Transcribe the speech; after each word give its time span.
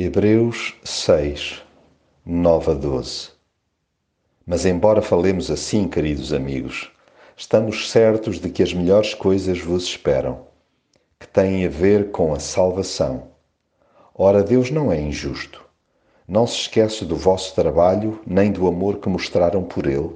Hebreus 0.00 0.76
6, 0.84 1.60
9 2.24 2.70
a 2.70 2.74
12 2.74 3.30
Mas, 4.46 4.64
embora 4.64 5.02
falemos 5.02 5.50
assim, 5.50 5.88
queridos 5.88 6.32
amigos, 6.32 6.92
estamos 7.36 7.90
certos 7.90 8.38
de 8.38 8.48
que 8.48 8.62
as 8.62 8.72
melhores 8.72 9.12
coisas 9.12 9.58
vos 9.58 9.82
esperam, 9.82 10.46
que 11.18 11.26
têm 11.26 11.66
a 11.66 11.68
ver 11.68 12.12
com 12.12 12.32
a 12.32 12.38
salvação. 12.38 13.24
Ora, 14.14 14.40
Deus 14.40 14.70
não 14.70 14.92
é 14.92 15.00
injusto. 15.00 15.64
Não 16.28 16.46
se 16.46 16.60
esquece 16.60 17.04
do 17.04 17.16
vosso 17.16 17.52
trabalho 17.56 18.22
nem 18.24 18.52
do 18.52 18.68
amor 18.68 18.98
que 18.98 19.08
mostraram 19.08 19.64
por 19.64 19.84
ele, 19.84 20.14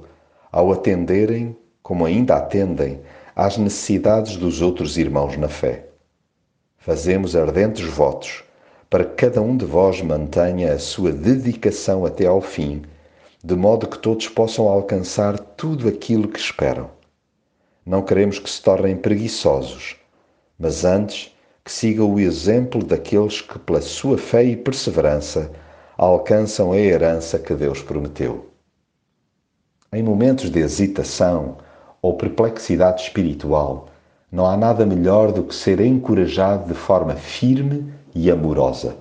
ao 0.49 0.71
atenderem, 0.71 1.57
como 1.81 2.05
ainda 2.05 2.37
atendem, 2.37 3.01
às 3.35 3.57
necessidades 3.57 4.37
dos 4.37 4.61
outros 4.61 4.97
irmãos 4.97 5.35
na 5.35 5.49
fé. 5.49 5.89
Fazemos 6.77 7.35
ardentes 7.35 7.83
votos 7.85 8.45
para 8.93 9.05
que 9.05 9.15
cada 9.15 9.41
um 9.41 9.57
de 9.57 9.65
vós 9.65 10.03
mantenha 10.03 10.71
a 10.71 10.77
sua 10.77 11.11
dedicação 11.11 12.05
até 12.05 12.27
ao 12.27 12.39
fim, 12.39 12.83
de 13.43 13.55
modo 13.55 13.87
que 13.87 13.97
todos 13.97 14.27
possam 14.27 14.67
alcançar 14.67 15.39
tudo 15.39 15.87
aquilo 15.87 16.27
que 16.27 16.37
esperam. 16.37 16.91
Não 17.83 18.03
queremos 18.03 18.37
que 18.37 18.47
se 18.47 18.61
tornem 18.61 18.95
preguiçosos, 18.95 19.95
mas 20.59 20.85
antes 20.85 21.35
que 21.65 21.71
sigam 21.71 22.13
o 22.13 22.19
exemplo 22.19 22.83
daqueles 22.83 23.41
que, 23.41 23.57
pela 23.57 23.81
sua 23.81 24.15
fé 24.15 24.43
e 24.43 24.55
perseverança, 24.55 25.49
alcançam 25.97 26.71
a 26.71 26.77
herança 26.77 27.39
que 27.39 27.55
Deus 27.55 27.81
prometeu. 27.81 28.51
Em 29.91 30.03
momentos 30.03 30.51
de 30.51 30.59
hesitação 30.59 31.57
ou 31.99 32.15
perplexidade 32.15 33.01
espiritual, 33.01 33.87
não 34.31 34.45
há 34.45 34.55
nada 34.55 34.85
melhor 34.85 35.31
do 35.31 35.45
que 35.45 35.55
ser 35.55 35.81
encorajado 35.81 36.67
de 36.67 36.75
forma 36.75 37.15
firme 37.15 37.91
e 38.15 38.29
amorosa. 38.29 38.95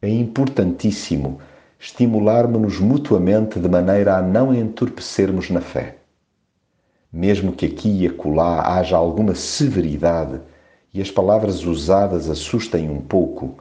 É 0.00 0.08
importantíssimo 0.08 1.40
estimularmos-nos 1.78 2.78
mutuamente 2.78 3.58
de 3.58 3.68
maneira 3.68 4.16
a 4.16 4.22
não 4.22 4.54
entorpecermos 4.54 5.50
na 5.50 5.60
fé. 5.60 5.96
Mesmo 7.12 7.52
que 7.52 7.66
aqui 7.66 8.02
e 8.02 8.06
acolá 8.06 8.76
haja 8.76 8.96
alguma 8.96 9.34
severidade 9.34 10.40
e 10.94 11.00
as 11.00 11.10
palavras 11.10 11.64
usadas 11.64 12.30
assustem 12.30 12.88
um 12.88 13.00
pouco, 13.00 13.56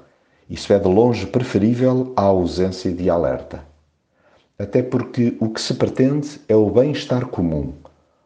isso 0.49 0.71
é 0.71 0.79
de 0.79 0.87
longe 0.87 1.25
preferível 1.25 2.13
à 2.15 2.23
ausência 2.23 2.91
de 2.91 3.09
alerta. 3.09 3.63
Até 4.57 4.83
porque 4.83 5.35
o 5.39 5.49
que 5.49 5.59
se 5.59 5.73
pretende 5.73 6.39
é 6.47 6.55
o 6.55 6.69
bem-estar 6.69 7.25
comum, 7.25 7.73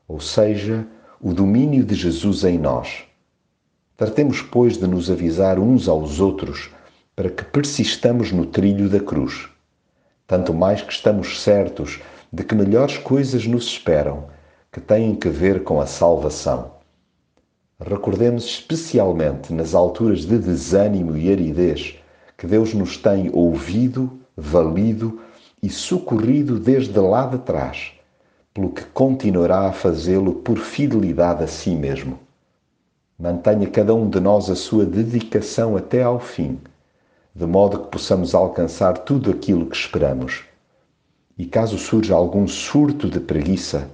ou 0.08 0.20
seja, 0.20 0.86
o 1.22 1.34
domínio 1.34 1.84
de 1.84 1.96
Jesus 1.96 2.44
em 2.44 2.58
nós 2.58 3.06
Tratemos, 3.98 4.42
pois, 4.42 4.78
de 4.78 4.86
nos 4.88 5.10
avisar 5.10 5.58
uns 5.58 5.88
aos 5.88 6.20
outros 6.20 6.70
para 7.16 7.30
que 7.30 7.46
persistamos 7.46 8.30
no 8.30 8.46
trilho 8.46 8.90
da 8.90 9.00
cruz. 9.00 9.48
Tanto 10.28 10.54
mais 10.54 10.82
que 10.82 10.92
estamos 10.92 11.42
certos 11.42 12.02
de 12.32 12.44
que 12.44 12.54
melhores 12.54 12.98
coisas 12.98 13.48
nos 13.48 13.68
esperam, 13.68 14.26
que 14.70 14.82
têm 14.82 15.16
que 15.16 15.30
ver 15.30 15.64
com 15.64 15.80
a 15.80 15.86
salvação. 15.86 16.74
Recordemos 17.80 18.44
especialmente 18.44 19.54
nas 19.54 19.74
alturas 19.74 20.26
de 20.26 20.38
desânimo 20.38 21.16
e 21.16 21.32
aridez 21.32 21.96
que 22.38 22.46
Deus 22.46 22.74
nos 22.74 22.98
tem 22.98 23.30
ouvido, 23.34 24.20
valido 24.36 25.22
e 25.64 25.70
socorrido 25.70 26.60
desde 26.60 27.00
lá 27.00 27.26
de 27.28 27.38
trás, 27.38 27.94
pelo 28.54 28.72
que 28.72 28.84
continuará 28.84 29.70
a 29.70 29.72
fazê-lo 29.72 30.34
por 30.34 30.58
fidelidade 30.58 31.46
a 31.46 31.48
si 31.48 31.74
mesmo. 31.74 32.25
Mantenha 33.18 33.70
cada 33.70 33.96
um 33.96 34.10
de 34.10 34.20
nós 34.20 34.50
a 34.50 34.56
sua 34.56 34.86
dedicação 34.86 35.78
até 35.78 36.04
ao 36.04 36.20
fim, 36.20 36.60
de 37.34 37.46
modo 37.46 37.80
que 37.80 37.88
possamos 37.88 38.36
alcançar 38.36 38.98
tudo 38.98 39.32
aquilo 39.32 39.68
que 39.68 39.76
esperamos. 39.78 40.44
E 41.38 41.46
caso 41.46 41.78
surja 41.78 42.14
algum 42.14 42.46
surto 42.46 43.10
de 43.10 43.22
preguiça, 43.22 43.90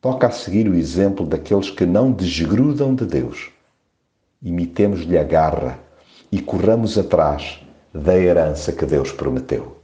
toca 0.00 0.28
a 0.28 0.30
seguir 0.30 0.68
o 0.68 0.74
exemplo 0.74 1.26
daqueles 1.26 1.68
que 1.68 1.84
não 1.84 2.12
desgrudam 2.12 2.94
de 2.94 3.04
Deus. 3.04 3.50
Imitemos-lhe 4.40 5.18
a 5.18 5.24
garra 5.24 5.80
e 6.30 6.40
corramos 6.40 6.96
atrás 6.96 7.60
da 7.92 8.16
herança 8.16 8.70
que 8.70 8.86
Deus 8.86 9.10
prometeu. 9.10 9.83